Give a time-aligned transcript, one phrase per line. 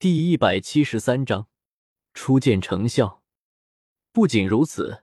[0.00, 1.48] 第一百七十三章
[2.14, 3.24] 初见成效。
[4.12, 5.02] 不仅如此，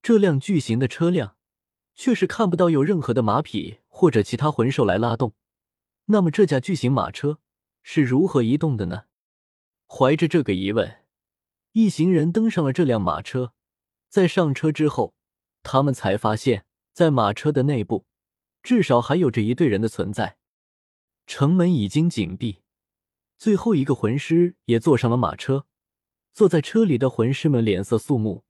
[0.00, 1.36] 这辆巨型的车辆
[1.94, 5.34] 却是看不到有任何的马匹或者其他魂兽来拉动。
[6.06, 7.38] 那么，这架巨型马车
[7.82, 9.04] 是如何移动的呢？
[9.86, 11.04] 怀着这个疑问，
[11.72, 13.52] 一行人登上了这辆马车。
[14.08, 15.14] 在上车之后，
[15.62, 16.64] 他们才发现，
[16.94, 18.06] 在马车的内部，
[18.62, 20.38] 至少还有着一队人的存在。
[21.26, 22.62] 城门已经紧闭。
[23.40, 25.66] 最后一个魂师也坐上了马车，
[26.34, 28.44] 坐在车里的魂师们脸色肃穆，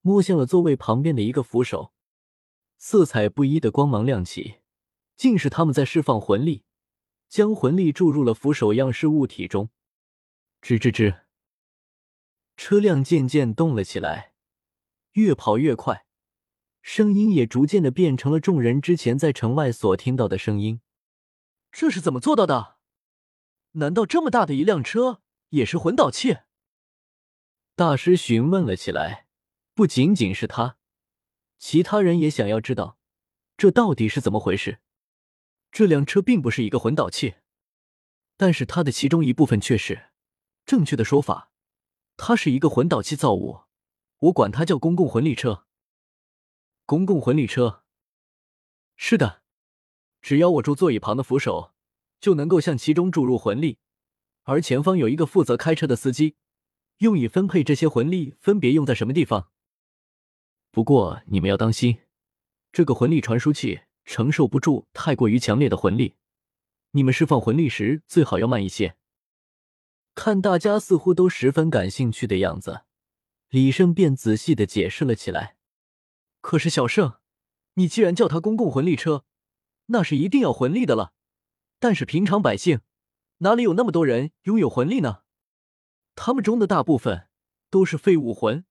[0.00, 1.92] 摸向了座位旁边的一个扶手，
[2.76, 4.56] 色彩不一的光芒亮起，
[5.14, 6.64] 竟是他们在释放魂力，
[7.28, 9.70] 将魂力注入了扶手样式物体中。
[10.60, 11.20] 吱吱吱，
[12.56, 14.32] 车辆渐渐动了起来，
[15.12, 16.06] 越跑越快，
[16.82, 20.80] 声音也逐渐的变成了众人之前在城外所听到的声音。
[21.70, 22.73] 这是怎么做到的？
[23.74, 26.38] 难道这么大的一辆车也是魂导器？
[27.74, 29.26] 大师询问了起来。
[29.74, 30.76] 不仅仅是他，
[31.58, 32.96] 其他人也想要知道
[33.56, 34.78] 这到底是怎么回事。
[35.72, 37.34] 这辆车并不是一个魂导器，
[38.36, 40.10] 但是它的其中一部分却是。
[40.64, 41.50] 正确的说法，
[42.16, 43.62] 它是一个魂导器造物，
[44.18, 45.66] 我管它叫公共魂力车。
[46.86, 47.82] 公共魂力车。
[48.94, 49.42] 是的，
[50.22, 51.73] 只要我住座椅旁的扶手。
[52.20, 53.78] 就能够向其中注入魂力，
[54.42, 56.36] 而前方有一个负责开车的司机，
[56.98, 59.48] 用以分配这些魂力分别用在什么地方。
[60.70, 61.98] 不过你们要当心，
[62.72, 66.14] 这个魂力传输器承受不住太过于强烈的魂力，
[66.90, 68.96] 你们释放魂力时最好要慢一些。
[70.14, 72.82] 看大家似乎都十分感兴趣的样子，
[73.48, 75.56] 李胜便仔细的解释了起来。
[76.40, 77.14] 可是小胜，
[77.74, 79.24] 你既然叫它公共魂力车，
[79.86, 81.13] 那是一定要魂力的了。
[81.84, 82.80] 但是平常百姓
[83.40, 85.24] 哪里有那么多人拥有魂力呢？
[86.14, 87.28] 他们中的大部分
[87.68, 88.64] 都是废武魂，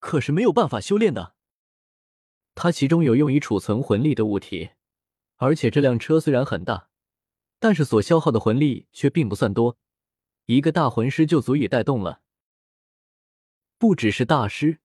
[0.00, 1.36] 可是没有办法修炼的。
[2.56, 4.70] 它其中有用于储存魂力的物体，
[5.36, 6.90] 而且这辆车虽然很大，
[7.60, 9.78] 但是所消耗的魂力却并不算多，
[10.46, 12.22] 一个大魂师就足以带动了。
[13.78, 14.80] 不只是大师，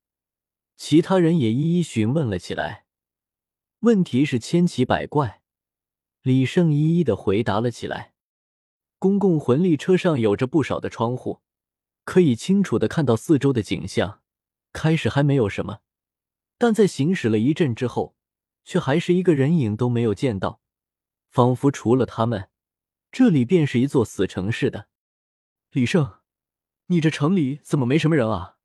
[0.76, 2.86] 其他人也一一询问了起来，
[3.80, 5.42] 问题是千奇百怪。
[6.24, 8.14] 李胜一一的回答了起来。
[8.98, 11.42] 公共魂力车上有着不少的窗户，
[12.06, 14.22] 可以清楚的看到四周的景象。
[14.72, 15.82] 开始还没有什么，
[16.58, 18.16] 但在行驶了一阵之后，
[18.64, 20.62] 却还是一个人影都没有见到，
[21.30, 22.50] 仿佛除了他们，
[23.12, 24.88] 这里便是一座死城似的。
[25.72, 26.20] 李胜，
[26.86, 28.56] 你这城里怎么没什么人啊？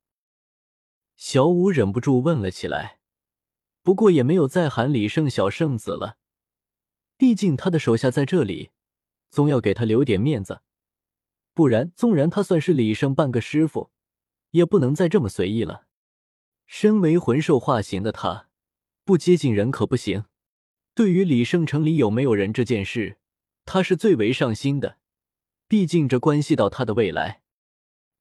[1.17, 3.01] 小五忍不住问了起来，
[3.83, 6.18] 不过也没有再喊李胜小圣子了。
[7.19, 8.69] 毕竟他的手下在这里，
[9.29, 10.61] 总要给他留点面子，
[11.53, 13.91] 不然纵然他算是李胜半个师傅，
[14.51, 15.85] 也不能再这么随意了。
[16.65, 18.47] 身为魂兽化形的他，
[19.03, 20.23] 不接近人可不行。
[20.95, 23.17] 对于李胜城里有没有人这件事，
[23.65, 24.97] 他是最为上心的，
[25.67, 27.41] 毕竟这关系到他的未来。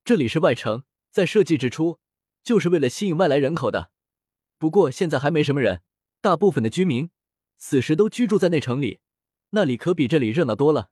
[0.04, 0.82] 这里是外城，
[1.12, 2.00] 在设计之初
[2.42, 3.92] 就是为了吸引外来人口的，
[4.58, 5.82] 不过现在还没什么人，
[6.20, 7.10] 大部分的居民。
[7.58, 9.00] 此时都居住在内城里，
[9.50, 10.90] 那里可比这里热闹多了。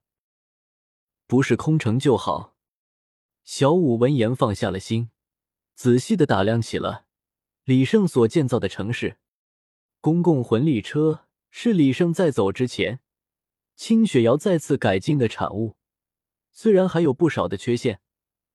[1.26, 2.56] 不是空城就好。
[3.44, 5.10] 小五闻言放下了心，
[5.74, 7.06] 仔细的打量起了
[7.64, 9.18] 李胜所建造的城市。
[10.00, 13.00] 公共魂力车是李胜在走之前，
[13.76, 15.76] 清雪瑶再次改进的产物。
[16.50, 18.00] 虽然还有不少的缺陷，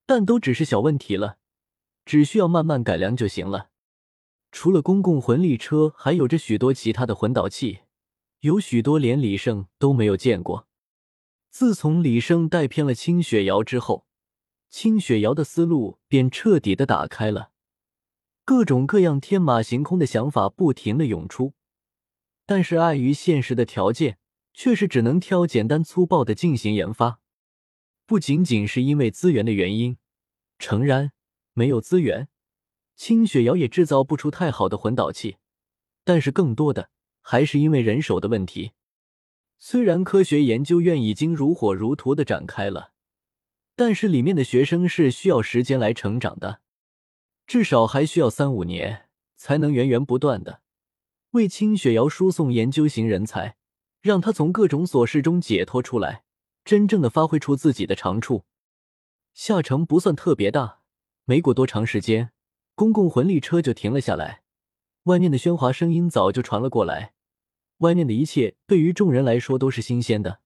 [0.06, 1.38] 但都只是小问题了，
[2.06, 3.70] 只需要慢慢改良就行了。
[4.52, 7.82] 除了公共魂力车，还有着许多其他的魂导器。
[8.42, 10.68] 有许多连李胜都没有见过。
[11.52, 14.08] 自从李胜带偏了清雪瑶之后，
[14.68, 17.52] 清雪瑶的思路便彻底的打开了，
[18.44, 21.54] 各种各样天马行空的想法不停的涌出。
[22.48, 24.18] 但是碍于现实的条件，
[24.54, 27.20] 却是只能挑简单粗暴的进行研发。
[28.08, 29.98] 不仅仅是因为资源的原因，
[30.58, 31.12] 诚然
[31.54, 32.28] 没有资源，
[32.96, 35.38] 清雪瑶也制造不出太好的魂导器。
[36.04, 36.90] 但是更多的。
[37.22, 38.72] 还是因为人手的问题。
[39.58, 42.92] 虽然科学研究院已经如火如荼的展开了，
[43.76, 46.62] 但是里面的学生是需要时间来成长的，
[47.46, 50.62] 至少还需要三五年才能源源不断的
[51.32, 53.56] 为清雪瑶输送研究型人才，
[54.02, 56.24] 让他从各种琐事中解脱出来，
[56.66, 58.46] 真正的发挥出自己的长处。
[59.34, 60.82] 下城不算特别大，
[61.26, 62.32] 没过多长时间，
[62.76, 64.41] 公共魂力车就停了下来。
[65.04, 67.14] 外面的喧哗声音早就传了过来，
[67.78, 70.42] 外面的一切对于众人来说都是新鲜的。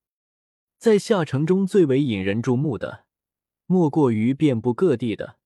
[0.78, 3.06] 在下城中最为引人注目的，
[3.66, 5.38] 莫过于遍布各地的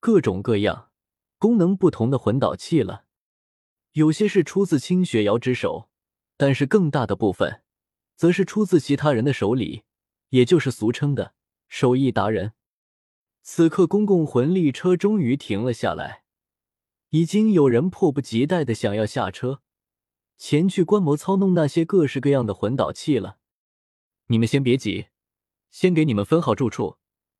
[0.00, 0.90] 各种各样、
[1.38, 3.04] 功能不同的魂导器了。
[3.92, 5.88] 有些是出自清雪瑶之手，
[6.36, 7.62] 但是更大的部分，
[8.16, 9.84] 则是出自其他人的手里，
[10.30, 11.34] 也就是俗称的
[11.68, 12.52] 手艺达人。
[13.42, 16.23] 此刻，公共魂力车终于停了下来，
[17.14, 19.62] 已经有人迫不及待的想要下车，
[20.36, 23.38] 前去观摩操弄那些各式各样的魂导器了。
[24.26, 25.06] 你们先别急，
[25.70, 26.96] 先给你们分好住处，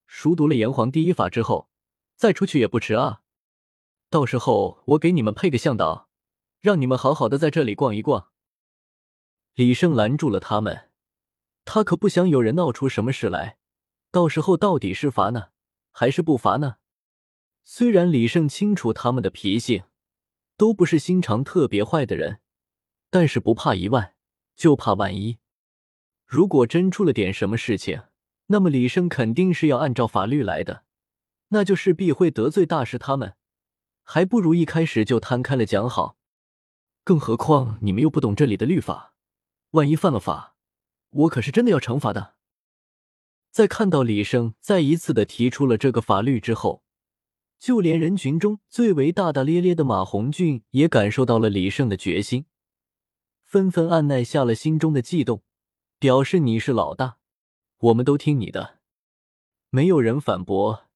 [0.07, 1.69] 熟读了炎黄第一法之后，
[2.15, 3.23] 再出去也不迟啊。
[4.11, 6.09] 到时候我给你们配个向导，
[6.61, 8.29] 让你们好好的在这里逛一逛。
[9.55, 10.93] 李胜拦住了他们，
[11.65, 13.59] 他可不想有人闹出什么事来，
[14.13, 15.49] 到时候到底是罚呢？
[15.91, 16.77] 还是不罚呢？
[17.67, 19.85] 虽然李胜清楚他们的脾性，
[20.57, 22.41] 都不是心肠特别坏的人，
[23.09, 24.15] 但是不怕一万，
[24.55, 25.39] 就怕万一。
[26.27, 28.03] 如果真出了点什么事情，
[28.49, 30.85] 那么李胜肯定是要按照法律来的，
[31.49, 33.35] 那就势必会得罪大师他们，
[34.03, 36.19] 还不如一开始就摊开了讲好。
[37.03, 39.15] 更何况你们又不懂这里的律法，
[39.71, 40.55] 万一犯了法，
[41.11, 42.35] 我可是真的要惩罚的。
[43.51, 46.84] 在看到李胜再一次的提出了这个法律之后，
[47.59, 52.47] 就连人群中最为大大咧咧的马红俊也感受到了李胜的决心，
[53.45, 55.43] 纷纷按耐下了心中的悸动，
[55.99, 57.19] 表示你是老大，
[57.79, 58.81] 我们都听你的。
[59.71, 60.89] 没有人反驳，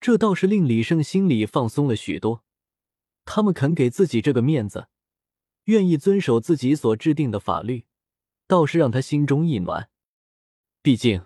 [0.00, 2.44] 这倒是令李胜心里放松了许多。
[3.24, 4.88] 他们肯给自己这个面子，
[5.64, 7.84] 愿意遵守自己所制定的法律，
[8.46, 9.90] 倒是让他心中一暖。
[10.82, 11.24] 毕竟。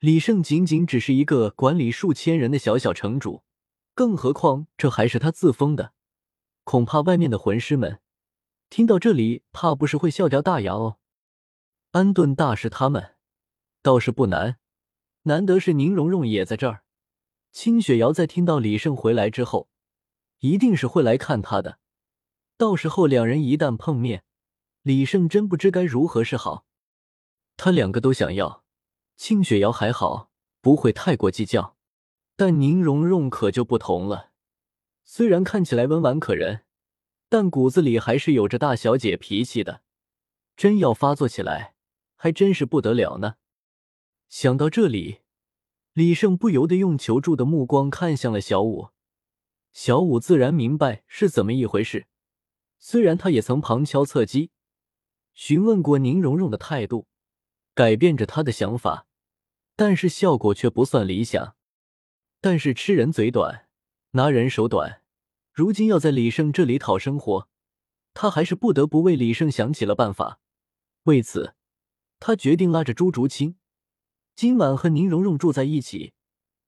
[0.00, 3.42] 李胜仅仅只是一个管理数千人的小小城主，
[4.00, 5.92] 更何况这还是他自封的，
[6.64, 8.00] 恐怕外面的魂师们
[8.70, 10.96] 听到这里，怕不是会笑掉大牙哦。
[11.90, 13.16] 安顿大师他们
[13.82, 14.56] 倒是不难，
[15.24, 16.82] 难得是宁荣荣也在这儿。
[17.52, 19.68] 清雪瑶在听到李胜回来之后，
[20.38, 21.78] 一定是会来看他的。
[22.56, 24.24] 到时候两人一旦碰面，
[24.80, 26.64] 李胜真不知该如何是好。
[27.58, 28.64] 他两个都想要。
[29.18, 30.30] 清雪瑶还好，
[30.62, 31.76] 不会太过计较，
[32.40, 34.30] 但宁荣荣可就不同了。
[35.04, 36.62] 虽然看起来温婉可人，
[37.28, 39.82] 但骨子里还是有着大小姐脾气的。
[40.56, 41.74] 真要发作起来，
[42.16, 43.34] 还真是不得了呢。
[44.30, 45.18] 想到这里，
[45.92, 48.88] 李胜不由得用求助的目光看向了小五。
[49.74, 52.06] 小五自然明白是怎么一回事，
[52.78, 54.50] 虽然他也曾旁敲侧击
[55.34, 57.06] 询问过宁荣荣的态度，
[57.74, 59.06] 改变着他的想法。
[59.76, 61.54] 但是效果却不算理想。
[62.40, 63.66] 但是吃人嘴短，
[64.12, 65.02] 拿人手短。
[65.52, 67.48] 如今要在李胜这里讨生活，
[68.14, 70.40] 他还是不得不为李胜想起了办法。
[71.02, 71.54] 为此，
[72.18, 73.56] 他决定拉着朱竹清，
[74.34, 76.14] 今晚和宁荣荣住在一起，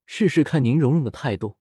[0.05, 1.57] 试试看宁荣荣的态度。